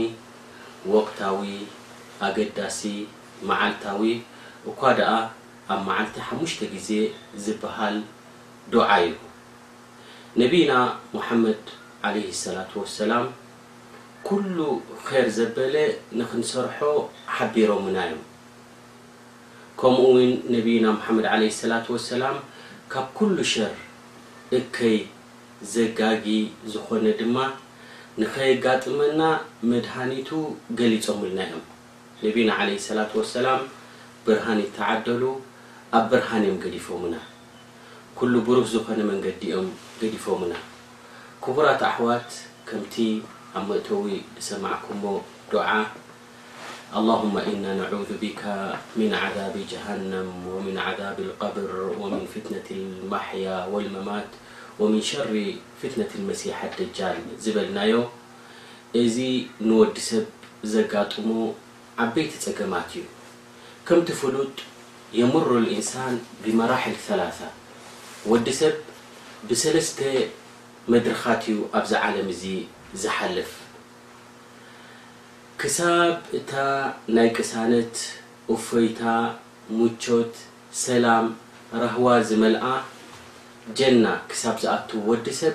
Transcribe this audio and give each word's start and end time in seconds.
ወቅታዊ 0.94 1.40
ኣገዳሲ 2.26 2.80
መዓልታዊ 3.48 4.00
እኳ 4.72 4.80
ደኣ 4.98 5.12
ኣብ 5.74 5.80
መዓልቲ 5.88 6.16
ሓሙሽተ 6.28 6.60
ግዜ 6.74 6.90
ዝበሃል 7.44 7.96
ዶዓዩ 8.74 9.06
ነብና 10.40 10.72
ሙሓመድ 11.14 11.62
ለ 12.14 12.18
ሰላ 12.44 12.56
ወሰላም 12.80 13.26
ኩሉ 14.28 14.56
ከር 15.06 15.26
ዘበለ 15.36 15.76
ንክንሰርሖ 16.20 16.78
ሓቢሮ 17.36 17.70
ና 17.96 18.04
ዮ 18.10 18.14
ከምኡውን 19.80 20.30
ነብና 20.54 20.84
ሙሓመድ 20.98 21.26
ለ 21.42 21.50
ሰላ 21.62 21.72
ወሰላም 21.94 22.36
ካብ 22.94 23.06
ኩሉ 23.18 23.36
ሸር 23.52 23.72
እከይ 24.58 24.98
ዘጋጊ 25.72 26.24
ዝኾነ 26.72 27.04
ድማ 27.18 27.36
ንከየጋጥመና 28.20 29.20
መድሃኒቱ 29.70 30.30
ገሊፆም 30.80 31.20
ልና 31.28 31.38
ዮም 31.52 31.62
ነቢና 32.24 32.50
عለ 32.60 32.70
ሰላ 32.86 32.98
ሰላም 33.34 33.60
ብርሃኒት 34.26 34.70
ተዓደሉ 34.78 35.22
ኣብ 35.98 36.04
ብርሃንዮም 36.10 36.58
ገዲፎሙና 36.64 37.14
ኩሉ 38.18 38.32
ብሩህ 38.48 38.66
ዝኾነ 38.74 39.00
መንገዲኦም 39.10 39.68
ገዲፎሙና 40.00 40.54
ክቡራት 41.46 41.82
ኣሕዋት 41.90 42.28
ከምቲ 42.68 42.94
ኣብ 43.58 43.64
መእተዊ 43.70 44.06
ብሰማዕኩዎ 44.36 45.04
ድዓ 45.52 45.68
ኣلهማ 46.98 47.34
ኢና 47.52 47.64
ነذ 47.80 48.10
ቢካ 48.22 48.42
ን 49.10 49.12
عذብ 49.22 49.54
ጀሃنም 49.72 50.28
ን 50.76 50.78
عذብ 50.86 51.18
قብር 51.42 51.68
ፍትነة 52.32 52.70
ማያ 53.12 53.46
ማት 54.08 54.30
ወምን 54.82 55.02
ሸሪ 55.08 55.32
ፍትነት 55.80 56.12
መሲሓ 56.28 56.56
ደጃን 56.78 57.18
ዝበልናዮ 57.42 57.94
እዚ 59.00 59.16
ንወዲሰብ 59.68 60.24
ዘጋጥሞ 60.72 61.28
ዓበይቲ 62.04 62.32
ፀገማት 62.44 62.88
እዩ 62.98 63.02
ከምቲ 63.88 64.08
ፍሉጥ 64.20 64.54
የምሩ 65.18 65.48
ኢንሳን 65.74 66.14
ብመራሒል 66.44 66.96
ثላ 67.06 67.20
ወዲሰብ 68.30 68.74
ብሰለስተ 69.50 69.98
መድረካት 70.92 71.42
እዩ 71.52 71.58
ኣብዚ 71.80 71.92
ዓለም 72.06 72.28
እዚ 72.34 72.44
ዝሓልፍ 73.02 73.50
ክሳብ 75.60 76.14
እታ 76.38 76.52
ናይ 77.16 77.28
ቅሳነት 77.36 77.94
እፈይታ 78.54 79.00
ሙቾት 79.76 80.34
ሰላም 80.86 81.26
ራህዋ 81.82 82.06
ዝመልአ 82.30 82.72
ጀና 83.78 84.06
ክሳብ 84.30 84.56
ዝኣትው 84.62 84.98
ወዲ 85.10 85.26
ሰብ 85.40 85.54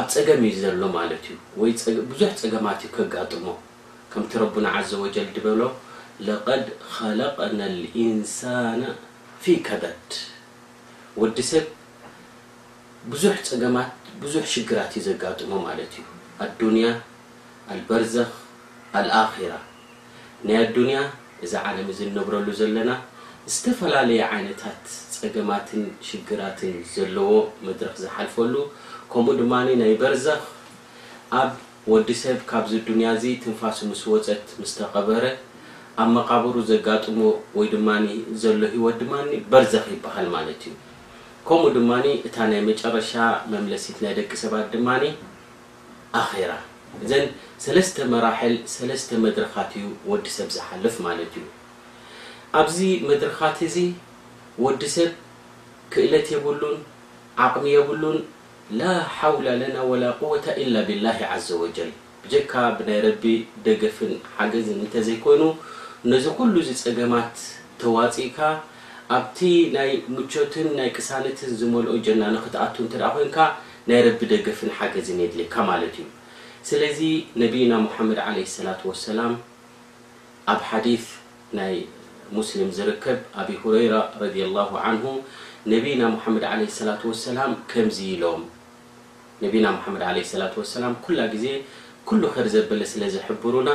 ኣብ 0.00 0.06
ፀገም 0.14 0.40
እዩ 0.48 0.54
ዘሎ 0.62 0.82
ማለት 0.98 1.24
እዩ 1.32 1.36
ወይብዙሕ 1.60 2.32
ፀገማት 2.42 2.80
እዩ 2.86 2.90
ከጋጥሞ 2.96 3.46
ከምቲ 4.12 4.32
ረቡና 4.42 4.66
ዘ 4.90 4.98
ወጀል 5.04 5.28
ድበሎ 5.36 5.62
ለቀድ 6.26 6.64
ከለቅና 6.92 7.60
ልኢንሳና 7.80 8.82
ፊ 9.42 9.54
ከደድ 9.68 10.08
ወዲ 11.22 11.38
ሰብ 11.50 11.66
ብዙሕ 13.12 13.34
ፀገማት 13.50 13.92
ብዙሕ 14.24 14.42
ሽግራት 14.54 14.92
እዩ 14.98 15.04
ዘጋጥሞ 15.08 15.52
ማለት 15.68 15.92
እዩ 16.00 16.06
ኣዱንያ 16.48 16.88
አልበርዘኽ 17.74 18.32
ኣልኣኪራ 19.00 19.52
ናይ 20.46 20.56
ኣዱንያ 20.64 20.98
እዚ 21.44 21.52
ዓለም 21.68 21.88
እዚ 21.94 22.00
ነብረሉ 22.18 22.46
ዘለና 22.62 22.90
ዝተፈላለዩ 23.52 24.20
ዓይነታት 24.34 24.80
ዘገማትን 25.20 25.82
ሽግራትን 26.08 26.74
ዘለዎ 26.94 27.30
መድረኽ 27.66 27.94
ዝሓልፈሉ 28.04 28.54
ከምኡ 29.12 29.32
ድማኒ 29.40 29.68
ናይ 29.80 29.92
በርዘኽ 30.00 30.42
ኣብ 31.40 31.50
ወዲሰብ 31.92 32.38
ካብዚ 32.50 32.72
ድንያ 32.88 33.08
እዚ 33.16 33.24
ትንፋሲ 33.42 33.78
ምስ 33.90 34.02
ወፀት 34.12 34.46
ምስ 34.60 34.72
ተቐበረ 34.78 35.24
ኣብ 36.02 36.08
መቃብሩ 36.16 36.54
ዘጋጥሞ 36.72 37.20
ወይ 37.58 37.68
ድማ 37.74 37.88
ዘሎ 38.42 38.60
ሂወት 38.74 38.96
ድማኒ 39.02 39.30
በርዘኽ 39.52 39.86
ይበሃል 39.96 40.28
ማለት 40.36 40.60
እዩ 40.70 40.74
ከምኡ 41.48 41.68
ድማኒ 41.78 42.06
እታ 42.28 42.36
ናይ 42.50 42.60
መጨረሻ 42.70 43.12
መምለሲት 43.54 43.98
ናይ 44.06 44.14
ደቂ 44.18 44.30
ሰባት 44.44 44.66
ድማኒ 44.74 45.04
ኣራ 46.20 46.52
እዘን 47.04 47.26
ሰለስተ 47.64 47.96
መራሕል 48.12 48.54
ሰለስተ 48.76 49.08
መድረካት 49.24 49.70
እዩ 49.80 49.88
ወዲሰብ 50.12 50.48
ዝሓልፍ 50.56 50.94
ማለት 51.08 51.32
እዩ 51.40 51.44
ኣብዚ 52.60 52.78
መድረካት 53.10 53.58
እዚ 53.66 53.76
ወዲ 54.64 54.82
ሰብ 54.94 55.10
ክእለት 55.92 56.26
የብሉን 56.34 56.78
ዓቕሚ 57.44 57.66
የብሉን 57.74 58.16
ላ 58.78 58.82
ሓውላ 59.18 59.46
ለና 59.60 59.76
ወላ 59.90 60.04
ቁወ 60.20 60.32
ኢላ 60.62 60.74
ብላ 60.88 61.04
ዘ 61.46 61.58
ወጀል 61.62 61.90
ብጀካ 62.22 62.52
ብናይ 62.78 62.98
ረቢ 63.06 63.22
ደገፍን 63.66 64.12
ሓገዝን 64.36 64.80
እንተዘይኮይኑ 64.84 65.42
ነዚ 66.12 66.24
ኩሉ 66.38 66.54
ዚ 66.66 66.70
ፀገማት 66.82 67.36
ተዋፅእካ 67.82 68.38
ኣብቲ 69.18 69.38
ናይ 69.76 69.90
ምቾትን 70.16 70.68
ናይ 70.80 70.90
ክሳነትን 70.98 71.52
ዝመልኦ 71.60 71.94
ጀና 72.08 72.22
ንክትኣቱ 72.36 72.76
እተ 72.88 72.94
ኮንካ 73.14 73.38
ናይ 73.90 74.00
ረቢ 74.08 74.20
ደገፍን 74.32 74.72
ሓገዝን 74.80 75.22
የድልካ 75.24 75.54
ማለት 75.70 75.94
እዩ 76.02 76.08
ስለዚ 76.72 76.98
ነቢና 77.44 77.72
ሙሓመድ 77.86 78.20
ለ 78.38 78.44
ሰላة 78.58 78.82
ሰላም 79.06 79.32
ኣብ 80.52 80.60
ሓዲ 80.72 80.86
ናይ 81.60 81.74
ስሊም 82.48 82.68
ዝርከብ 82.76 83.18
ኣብ 83.42 83.48
ረيራ 83.74 83.94
له 84.56 84.68
ነቢና 85.74 86.02
መድ 86.34 86.44
عه 86.50 86.60
لة 86.88 87.02
وسላ 87.10 87.38
ከዚ 87.70 87.98
ኢሎም 88.14 88.42
ነና 89.40 89.66
ድ 89.96 90.38
ላ 90.42 90.46
ኩላ 91.06 91.18
ዜ 91.42 91.46
ل 92.22 92.24
ከ 92.34 92.46
ዘበለ 92.54 92.80
ስለዝብሩና 92.92 93.68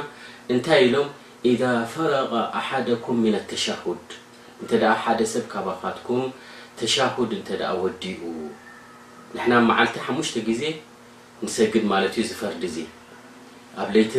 እንታይ 0.54 0.80
ኢሎም 0.88 1.08
إذ 1.52 1.62
ፈረቀ 1.94 2.32
ሓደኩም 2.68 3.18
ن 3.24 3.36
ተهድ 3.52 4.04
እ 4.64 4.88
ሓደሰብ 5.04 5.44
ካካትኩም 5.54 6.24
ተድ 6.78 7.62
እ 7.72 7.76
ወዲኡ 7.84 8.22
ና 9.52 9.60
መዓልቲ 9.72 9.96
ሓሙሽተ 10.06 10.36
ግዜ 10.50 10.62
ንሰግድ 11.46 11.84
ማለት 11.94 12.14
ዩ 12.20 12.22
ዝፈርድ 12.30 12.64
ዙ 12.76 12.78
ኣብ 13.82 13.90
ት 14.12 14.14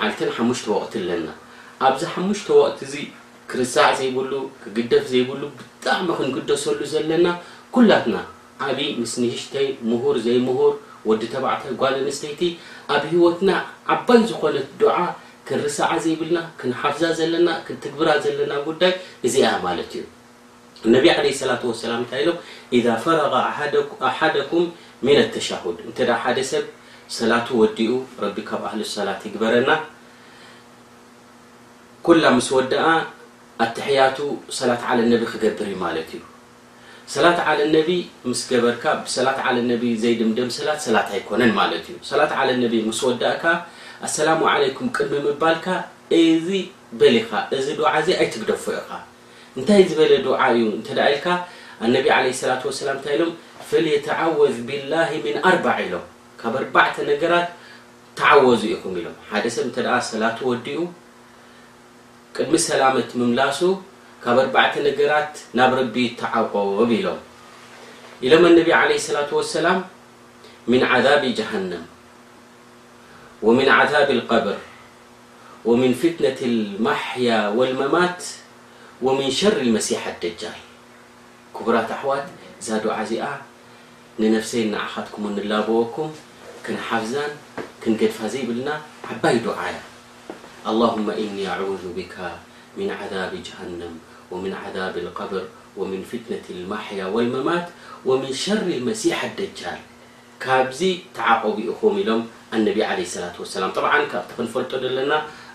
ዓልተ 0.00 0.18
ሓሙሽ 0.36 0.60
ወቅቲ 0.74 0.92
ኣለና 1.04 1.28
ኣብዚ 1.86 2.02
ሓሽ 2.12 2.40
ቅት 2.46 2.78
እ 3.00 3.02
ክርስ 3.50 3.74
ዘይብሉ 4.00 4.32
ግደፍ 4.76 5.04
ዘይብሉ 5.12 5.42
ብጣዕሚ 5.58 6.08
ክንግደሰሉ 6.18 6.78
ዘለና 6.92 7.26
ኩላትና 7.74 8.16
ዓብ 8.66 8.78
ምስ 9.00 9.14
ሽተይ 9.42 9.68
ር 10.12 10.16
ዘይር 10.26 10.40
ዲ 11.22 11.26
ተዕተ 11.32 11.62
ጓል 11.80 11.94
ንስተይቲ 12.06 12.42
ኣብ 12.94 13.02
ሂወትና 13.12 13.50
ዓባይ 13.94 14.20
ዝኾነ 14.30 14.56
ክንርስع 15.48 15.88
ዘይብልና 16.04 16.38
ሓፍዛ 16.82 17.02
ዘለና 17.18 17.48
ትግብራ 17.84 18.08
ዘለና 18.24 18.52
ጉዳይ 18.68 18.92
እዚ 19.26 19.36
ማለ 19.64 19.78
እዩ 19.88 20.02
ላ 20.92 21.58
ላ 21.90 21.92
ታይ 22.12 22.22
ሎ 22.28 22.32
ፈረ 23.04 23.18
ኣሓደም 24.10 24.64
ድ 25.04 25.36
እ 25.88 26.06
ደ 26.38 26.42
ሰብ 26.52 26.64
ሰላ 27.18 27.32
ዲኡ 27.78 27.90
ካ 28.50 28.80
ሰላ 28.94 29.08
ይግበረና 29.26 29.70
ኩላ 32.06 32.24
ስ 32.48 32.50
ወዲ 32.56 32.72
ኣትሕያቱ 33.62 34.18
ሰላት 34.58 34.82
ለ 34.98 35.02
ነቢ 35.12 35.22
ክገብር 35.32 35.66
እዩ 35.68 35.74
ማለት 35.84 36.08
እዩ 36.16 36.22
ሰላት 37.14 37.38
ለ 37.60 37.64
ነቢ 37.76 37.90
ምስ 38.30 38.40
ገበርካ 38.50 38.84
ሰላት 39.16 39.38
ነ 39.68 39.74
ዘይድምድም 40.02 40.48
ሰላት 40.58 40.80
ሰላት 40.86 41.08
ኣይኮነን 41.16 41.52
ማለት 41.60 41.84
እዩ 41.90 41.96
ሰላት 42.10 42.32
ነ 42.62 42.70
ስ 43.00 43.02
ወዳእካ 43.08 43.44
ኣሰላሙ 44.06 44.40
ለኩም 44.62 44.86
ቅድሚ 44.96 45.18
ምባልካ 45.26 45.66
እዚ 46.20 46.48
በሊካ 47.00 47.30
እዚ 47.56 47.66
ድ 47.78 47.84
ኣይትግደፍ 47.92 48.64
ካ 48.88 48.90
እንታይ 49.58 49.82
ዝበለ 49.90 50.12
ድ 50.26 50.28
እዩ 50.48 50.62
ነ 50.86 50.88
ላ 50.98 52.18
ላ 52.88 52.96
ታይ 53.06 53.14
ሎም 53.22 53.32
ፈተعወዝ 53.70 54.56
ብላ 54.68 54.92
ኣርባ 55.50 55.66
ኢሎም 55.84 56.04
ካብ 56.40 56.54
ኣባ 56.64 56.76
ነገራት 57.12 57.48
ተወዙ 58.18 58.60
ኢኹም 58.74 58.94
ኢሎ 59.00 59.06
ሰብ 59.56 59.66
ሰላ 60.10 60.24
ዲኡ 60.66 60.78
قድሚ 62.36 62.50
سلمة 62.68 63.10
مملሱ 63.20 63.60
ካ 64.22 64.24
بع 64.54 64.66
نራت 64.82 65.34
ናብ 65.58 65.70
رቢ 65.80 65.94
ተعق 66.20 66.52
ሎም 66.80 66.92
اሎم 68.26 68.44
انب 68.50 68.68
عليه 68.80 68.96
السلة 69.02 69.30
وسلم 69.40 69.78
من 70.72 70.80
عذاب 70.92 71.22
جهنم 71.38 71.82
ومن 73.46 73.68
عذاب 73.78 74.08
القبر 74.18 74.56
ومن 75.68 75.90
فتنة 76.02 76.40
المحي 76.52 77.26
والمماት 77.58 78.20
ومن 79.06 79.26
شر 79.40 79.56
المسيح 79.66 80.02
الدجل 80.12 80.56
كبራ 81.56 81.76
ኣحዋት 81.96 82.26
ዛ 82.66 82.68
دع 82.84 82.98
ዚ 83.10 83.12
ننفسይ 84.22 84.62
نعخكم 84.74 85.22
نلወكم 85.36 86.08
نحفز 86.76 87.14
نقድፋ 87.90 88.16
ዘيብلና 88.34 88.68
عبይ 89.10 89.36
دع 89.48 89.58
اللهم 90.66 91.10
إني 91.10 91.46
أعوذ 91.48 91.78
بك 91.96 92.16
من 92.76 92.90
عذاب 92.90 93.30
جهنم 93.36 93.92
ومن 94.30 94.54
عذاب 94.54 94.96
القبر 94.96 95.42
ومن 95.76 96.02
فتنة 96.12 96.44
المحيا 96.50 97.04
والممات 97.06 97.68
ومن 98.06 98.32
شر 98.32 98.62
المسيح 98.64 99.24
الدجال 99.24 99.78
كبز 100.40 100.80
تعقب 101.14 101.58
م 101.82 101.98
لم 102.00 102.20
النبي 102.54 102.84
عليه 102.84 103.04
اللاة 103.16 103.32
واسلم 103.40 103.68
طبع 103.76 103.92
ت 104.08 104.32
نفل 104.40 105.08
ن 105.12 105.12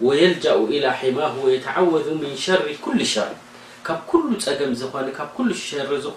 ويلجأ 0.00 0.54
إلى 0.54 0.92
حماه 0.92 1.38
ويتعوذ 1.44 2.14
من 2.14 2.36
شر 2.36 2.76
كل 2.84 3.06
شر 3.06 3.32
كل 3.86 3.96
كل 5.36 5.54
شر 5.54 6.12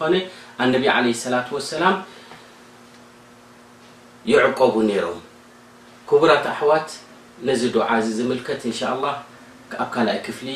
ن 0.60 0.74
ان 0.74 0.86
عليه 0.88 1.16
اللة 1.28 1.48
وسلم 1.52 2.02
يعقب 4.26 4.74
رم 4.80 5.18
كبرة 6.10 6.44
أحوት 6.54 6.90
نዚ 7.44 7.62
دع 7.76 7.90
مل 8.30 8.40
إن 8.66 8.74
شاء 8.80 8.92
الله 8.96 9.14
ك 9.72 9.74
كፍل 10.26 10.50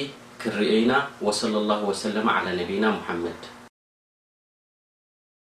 رن 0.47 0.93
وصلى 1.21 1.57
الله 1.57 1.79
وسلم 1.83 2.25
على 2.29 2.49
نبي 2.61 2.79
محمድ 2.79 3.56